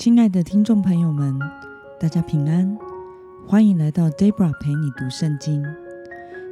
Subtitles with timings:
[0.00, 1.38] 亲爱的听众朋友们，
[2.00, 2.74] 大家平安，
[3.46, 5.62] 欢迎来到 Debra 陪你读圣经。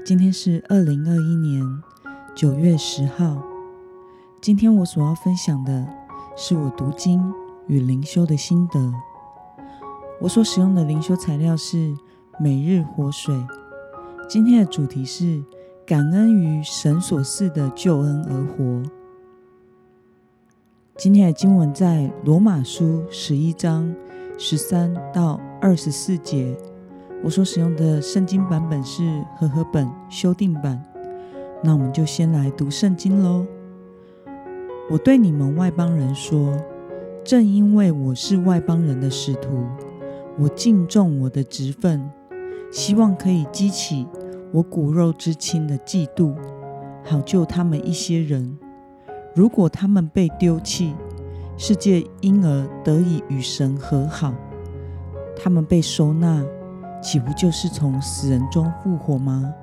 [0.04, 1.64] 今天是二零二一年
[2.36, 3.42] 九月十号。
[4.42, 5.88] 今天我所要分享的
[6.36, 7.22] 是我读经
[7.68, 8.92] 与灵修的心得。
[10.20, 11.96] 我所使用的灵修材料是
[12.38, 13.34] 每日活水。
[14.28, 15.42] 今天的主题是
[15.86, 18.82] 感恩于神所赐的救恩而活。
[20.98, 23.94] 今天的经文在罗马书十一章
[24.36, 26.56] 十三到二十四节。
[27.22, 30.82] 我所使用的圣经版本是和合本修订版。
[31.62, 33.46] 那我们就先来读圣经喽。
[34.90, 36.52] 我对你们外邦人说，
[37.22, 39.66] 正因为我是外邦人的使徒，
[40.36, 42.10] 我敬重我的职分，
[42.72, 44.04] 希望可以激起
[44.50, 46.34] 我骨肉之亲的嫉妒，
[47.04, 48.58] 好救他们一些人。
[49.38, 50.96] 如果他们被丢弃，
[51.56, 54.32] 世界因而得以与神和好；
[55.36, 56.44] 他们被收纳，
[57.00, 59.54] 岂不就是从死人中复活吗？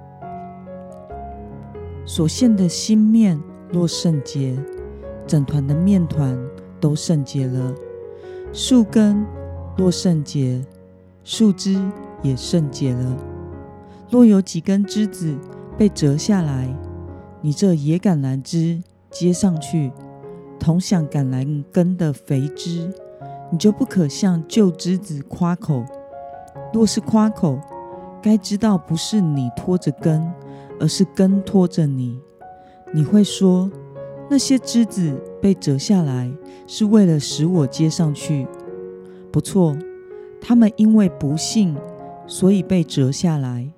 [2.06, 3.38] 所献的新面
[3.70, 4.58] 若圣洁，
[5.28, 6.40] 整团的面团
[6.80, 7.76] 都圣洁了；
[8.54, 9.26] 树根
[9.76, 10.66] 若圣洁，
[11.26, 11.78] 树枝
[12.24, 13.18] 也圣洁了。
[14.10, 15.38] 若有几根枝子
[15.78, 16.74] 被折下来，
[17.42, 18.82] 你这野橄榄枝。
[19.16, 19.94] 接上去，
[20.60, 22.94] 同享橄榄根的肥枝，
[23.50, 25.86] 你就不可向旧枝子夸口。
[26.74, 27.58] 若是夸口，
[28.22, 30.30] 该知道不是你拖着根，
[30.82, 32.20] 而是根拖着你。
[32.94, 33.72] 你会说，
[34.30, 36.30] 那些枝子被折下来，
[36.68, 38.46] 是为了使我接上去。
[39.32, 39.78] 不错，
[40.42, 41.74] 他们因为不信，
[42.28, 43.72] 所以被折下来。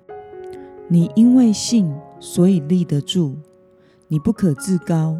[0.88, 3.36] 你因为信，所以立得住。
[4.08, 5.16] 你不可自高。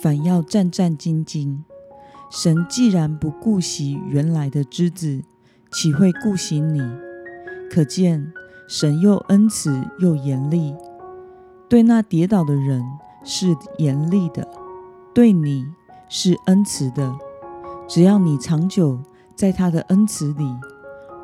[0.00, 1.58] 反要战战兢兢。
[2.30, 5.22] 神既然不顾惜原来的枝子，
[5.70, 6.82] 岂会顾惜你？
[7.70, 8.32] 可见
[8.66, 10.74] 神又恩慈又严厉，
[11.68, 12.82] 对那跌倒的人
[13.24, 14.46] 是严厉的，
[15.14, 15.66] 对你
[16.08, 17.14] 是恩慈的。
[17.86, 19.00] 只要你长久
[19.34, 20.54] 在他的恩慈里，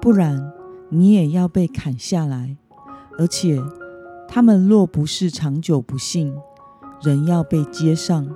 [0.01, 0.53] 不然
[0.89, 2.57] 你也要被砍下来。
[3.19, 3.59] 而且
[4.27, 6.35] 他们若不是长久不幸，
[7.03, 8.27] 人要被接上。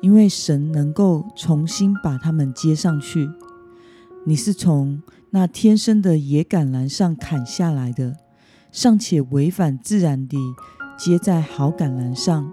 [0.00, 3.28] 因为神能够重新把他们接上去，
[4.24, 8.16] 你是从那天生的野橄榄上砍下来的，
[8.72, 10.38] 尚且违反自然地
[10.96, 12.52] 接在好橄榄上，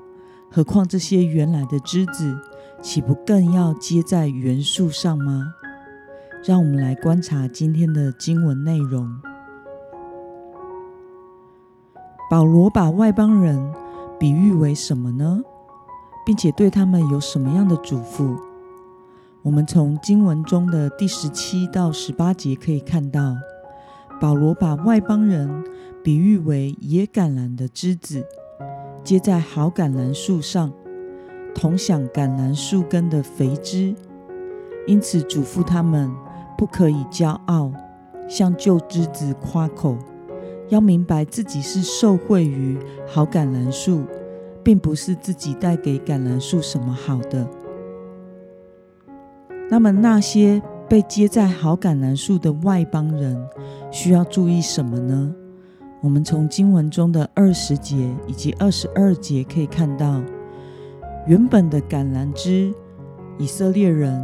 [0.52, 2.38] 何况这些原来的枝子，
[2.82, 5.54] 岂不更要接在原树上吗？
[6.46, 9.10] 让我们来观察今天的经文内容。
[12.30, 13.74] 保罗把外邦人
[14.20, 15.42] 比喻为什么呢？
[16.28, 18.38] 并且对他们有什么样的嘱咐？
[19.44, 23.34] 我们从经文中的第十七到十八节可以看到，
[24.20, 25.64] 保罗把外邦人
[26.04, 28.28] 比喻为野橄榄的枝子，
[29.06, 30.70] 接在好橄榄树上，
[31.56, 33.96] 同享橄榄树根的肥枝，
[34.86, 36.12] 因此嘱咐他们
[36.58, 37.72] 不可以骄傲，
[38.28, 39.98] 向旧枝子夸口，
[40.68, 42.78] 要明白自己是受惠于
[43.08, 44.04] 好橄榄树。
[44.68, 47.48] 并不是自己带给橄榄树什么好的。
[49.70, 53.42] 那么，那些被接在好橄榄树的外邦人
[53.92, 55.34] 需要注意什么呢？
[56.02, 60.22] 我们从经文中的二十节以及二十二节可以看到，
[61.28, 62.74] 原本的橄榄枝
[63.38, 64.22] 以色列人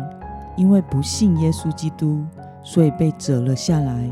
[0.57, 2.21] 因为不信耶稣基督，
[2.61, 4.11] 所以被折了下来；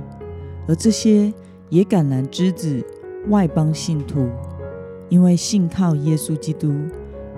[0.65, 1.33] 而这些
[1.67, 2.81] 野橄榄枝子
[3.27, 4.29] 外邦信徒。
[5.11, 6.73] 因为信靠耶稣基督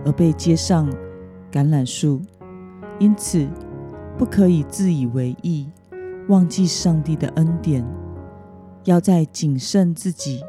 [0.06, 0.88] 而被接上
[1.52, 2.22] 橄榄树，
[3.00, 3.48] 因此
[4.16, 5.68] 不可以自以为意，
[6.30, 7.84] 忘记上帝的恩典，
[8.84, 10.44] 要在谨慎自己，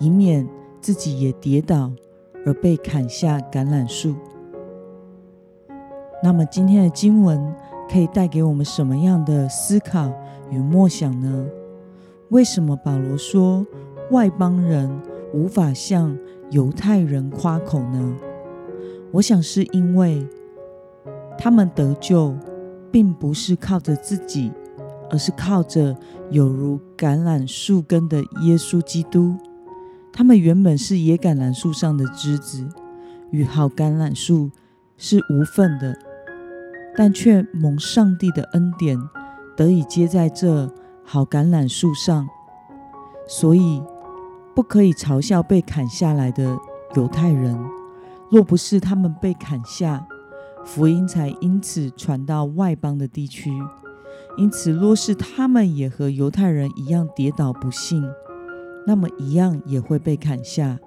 [0.00, 0.44] 以免
[0.80, 1.92] 自己也跌倒
[2.44, 4.16] 而被砍下橄榄树。
[6.20, 7.54] 那么今天的经文
[7.88, 10.12] 可以带给我们什么样的思考
[10.50, 11.46] 与默想呢？
[12.30, 13.64] 为什么保罗说
[14.10, 14.90] 外邦人
[15.32, 16.18] 无法像？
[16.50, 18.16] 犹太人夸口呢？
[19.12, 20.26] 我想是因为
[21.36, 22.36] 他们得救，
[22.90, 24.52] 并不是靠着自己，
[25.10, 25.96] 而是靠着
[26.30, 29.36] 有如橄榄树根的耶稣基督。
[30.12, 32.68] 他们原本是野橄榄树上的枝子，
[33.30, 34.50] 与好橄榄树
[34.96, 35.98] 是无份的，
[36.96, 38.96] 但却蒙上帝的恩典，
[39.56, 40.72] 得以接在这
[41.04, 42.28] 好橄榄树上，
[43.26, 43.82] 所以。
[44.56, 46.58] 不可以嘲笑被砍下来的
[46.94, 47.54] 犹太人，
[48.30, 50.08] 若不是他们被砍下，
[50.64, 53.52] 福音才因此传到外邦的地区，
[54.38, 58.02] 因此，若是他们也和犹太人一样跌倒不幸，
[58.86, 60.78] 那么一样也会被砍下。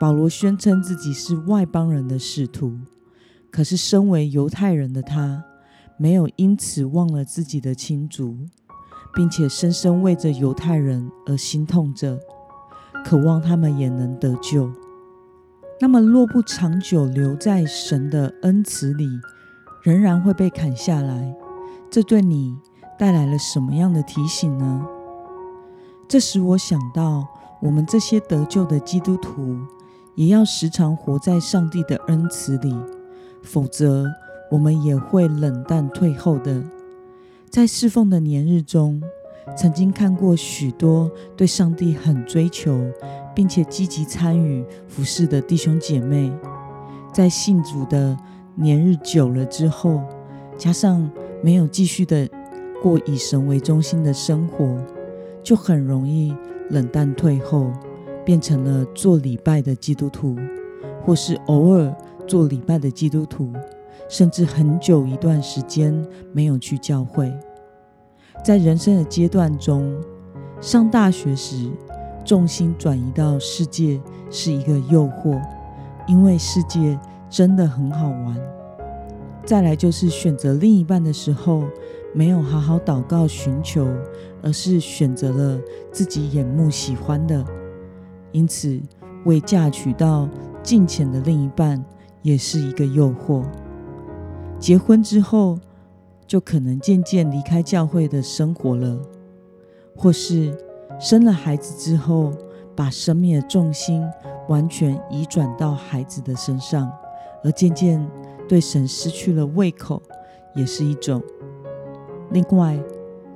[0.00, 2.76] 保罗宣称自己是外邦人的使徒，
[3.52, 5.44] 可是身为犹太人的他，
[5.96, 8.36] 没有因此忘了自己的亲族，
[9.14, 12.18] 并且深深为着犹太人而心痛着，
[13.04, 14.70] 渴望他们也能得救。
[15.80, 19.08] 那么，若不长久留在神的恩慈里，
[19.82, 21.34] 仍然会被砍下来。
[21.90, 22.56] 这对你
[22.98, 24.86] 带来了什么样的提醒呢？
[26.08, 27.26] 这使我想到，
[27.60, 29.58] 我们这些得救的基督徒，
[30.14, 32.74] 也要时常活在上帝的恩慈里，
[33.42, 34.06] 否则
[34.50, 36.62] 我们也会冷淡退后的。
[37.50, 39.02] 在侍奉的年日中，
[39.56, 42.80] 曾经看过许多对上帝很追求，
[43.34, 46.32] 并且积极参与服侍的弟兄姐妹，
[47.12, 48.16] 在信主的
[48.54, 50.02] 年日久了之后，
[50.56, 51.08] 加上
[51.42, 52.28] 没有继续的
[52.82, 54.76] 过以神为中心的生活，
[55.42, 56.34] 就很容易
[56.70, 57.70] 冷淡退后，
[58.24, 60.36] 变成了做礼拜的基督徒，
[61.04, 61.94] 或是偶尔
[62.26, 63.52] 做礼拜的基督徒，
[64.08, 65.94] 甚至很久一段时间
[66.32, 67.32] 没有去教会。
[68.42, 69.94] 在人生的阶段中，
[70.60, 71.70] 上大学时，
[72.24, 74.00] 重心转移到世界
[74.30, 75.40] 是一个诱惑，
[76.06, 76.98] 因为世界
[77.28, 78.36] 真的很好玩。
[79.44, 81.64] 再来就是选择另一半的时候，
[82.14, 83.86] 没有好好祷告寻求，
[84.42, 85.60] 而是选择了
[85.92, 87.44] 自己眼目喜欢的，
[88.32, 88.80] 因此
[89.24, 90.28] 未嫁娶到
[90.62, 91.84] 近前的另一半
[92.22, 93.42] 也是一个诱惑。
[94.58, 95.58] 结婚之后，
[96.26, 99.00] 就可能渐渐离开教会的生活了，
[99.96, 100.56] 或是
[100.98, 102.32] 生了孩子之后，
[102.74, 104.04] 把生命的重心
[104.48, 106.90] 完全移转到孩子的身上，
[107.42, 108.04] 而渐渐。
[108.46, 110.02] 对神失去了胃口，
[110.54, 111.22] 也是一种。
[112.30, 112.78] 另外，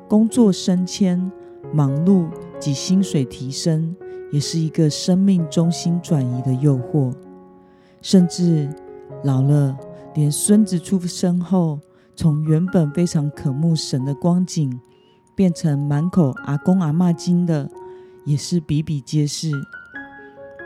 [0.06, 1.32] 工作升迁、
[1.72, 2.28] 忙碌
[2.60, 3.96] 及薪水提升，
[4.30, 7.10] 也是一个生命中心转移的诱惑。
[8.02, 8.68] 甚至
[9.24, 9.74] 老了，
[10.14, 11.80] 连孙子出生后，
[12.18, 14.80] 从原本非常渴慕神的光景，
[15.36, 17.70] 变成满口阿公阿妈经的，
[18.24, 19.52] 也是比比皆是。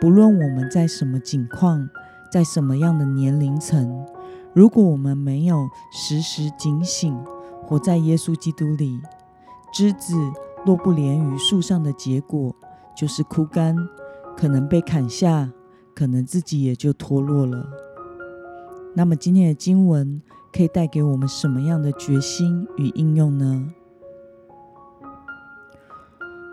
[0.01, 1.87] 不论我们在什么境况，
[2.31, 4.03] 在什么样的年龄层。
[4.51, 7.15] 如果我们没有时时警醒，
[7.61, 8.99] 活在耶稣基督里，
[9.71, 10.15] 枝子
[10.65, 12.55] 若不连于树上的结果，
[12.97, 13.77] 就是枯干，
[14.35, 15.51] 可能被砍下，
[15.93, 17.69] 可能自己也就脱落了。
[18.95, 20.19] 那么今天的经文
[20.53, 23.73] 可以带给我们什么样的决心与应用呢？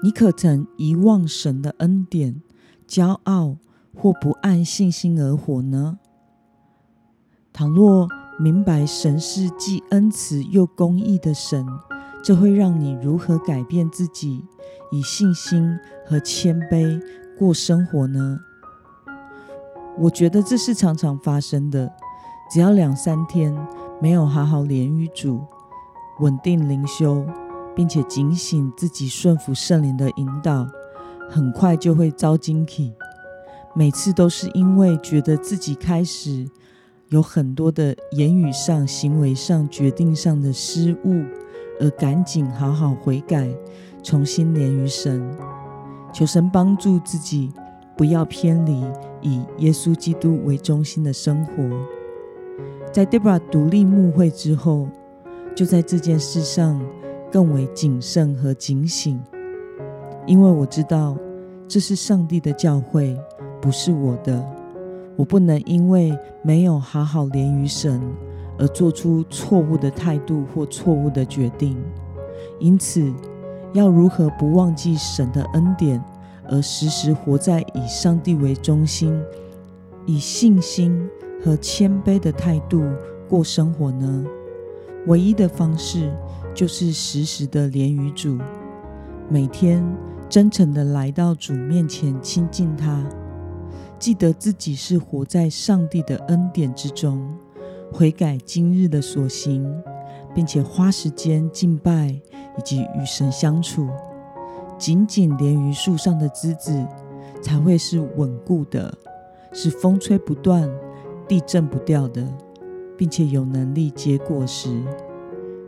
[0.03, 2.41] 你可曾遗忘神的恩典，
[2.89, 3.59] 骄傲
[3.95, 5.99] 或不按信心而活呢？
[7.53, 8.09] 倘若
[8.39, 11.67] 明白神是既恩慈又公义的神，
[12.25, 14.43] 这会让你如何改变自己，
[14.91, 16.99] 以信心和谦卑
[17.39, 18.41] 过生活呢？
[19.99, 21.93] 我觉得这是常常发生的。
[22.51, 23.55] 只要两三天
[24.01, 25.45] 没有好好连于主，
[26.21, 27.25] 稳定灵修，
[27.77, 30.67] 并且警醒自己顺服圣灵的引导，
[31.29, 32.93] 很快就会遭惊起。
[33.75, 36.49] 每次都是因为觉得自己开始。
[37.09, 41.25] 有很多的言语上、行为上、决定上的失误，
[41.81, 43.53] 而赶紧好好悔改，
[44.01, 45.21] 重新连于神，
[46.13, 47.51] 求神帮助自己，
[47.97, 48.81] 不要偏离
[49.23, 52.00] 以耶稣基督为中心的生活。
[52.93, 54.89] 在 Debra 独立牧会之后，
[55.55, 56.81] 就在这件事上
[57.31, 59.21] 更为谨慎和警醒，
[60.27, 61.17] 因为我知道
[61.69, 63.17] 这是上帝的教诲，
[63.61, 64.45] 不是我的。
[65.15, 68.01] 我不能因为没有好好连于神
[68.59, 71.77] 而做出错误的态度或错误的决定，
[72.59, 73.13] 因此
[73.73, 76.03] 要如何不忘记神的恩典，
[76.49, 79.17] 而时时活在以上帝为中心、
[80.07, 81.09] 以信心
[81.43, 82.85] 和谦卑的态度
[83.29, 84.25] 过生活呢？
[85.07, 86.13] 唯一的方式
[86.55, 88.39] 就是时时的连于主，
[89.29, 89.83] 每天
[90.29, 93.05] 真诚的来到主面前亲近他。
[93.99, 97.27] 记得自己是活在上帝的恩典之中，
[97.93, 99.71] 悔改今日的所行，
[100.35, 103.89] 并且花时间敬拜以及与神相处，
[104.79, 106.87] 紧紧连于树上的枝子，
[107.43, 108.93] 才会是稳固的，
[109.53, 110.67] 是风吹不断、
[111.31, 112.27] 地震不掉的，
[112.97, 114.83] 并且有能力结果实。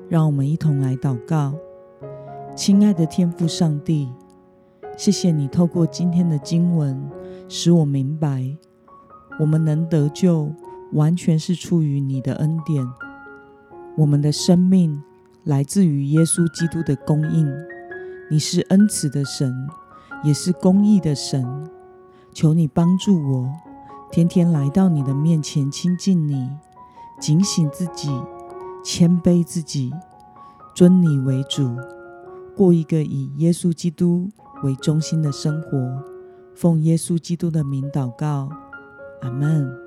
[0.09, 1.54] 让我们一同来祷告，
[2.57, 4.11] 亲爱的天父上帝，
[4.97, 7.00] 谢谢你透过今天的经文。
[7.49, 8.59] 使我明白，
[9.38, 10.52] 我们能得救，
[10.95, 12.85] 完全是出于你的恩典。
[13.97, 15.00] 我们的生命
[15.45, 17.49] 来自于耶稣基督的供应。
[18.28, 19.54] 你是恩慈的神，
[20.25, 21.47] 也是公义的神。
[22.33, 23.49] 求你帮助我，
[24.12, 26.50] 天天来到你的面前亲近你，
[27.19, 28.11] 警醒自己，
[28.85, 29.90] 谦卑自己，
[30.75, 31.75] 尊你为主，
[32.54, 34.28] 过一个以耶稣基督
[34.64, 36.04] 为中心的生活。
[36.54, 38.50] 奉耶稣基督的名祷告，
[39.23, 39.81] 阿门。